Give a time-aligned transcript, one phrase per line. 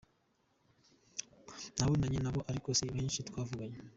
[1.77, 3.77] Nabonanye nabo ariko si byinshi twavuganye.